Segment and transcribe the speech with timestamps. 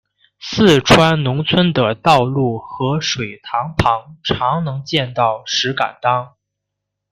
[0.39, 6.33] 四川农村的道路和水塘旁常能见到石敢当。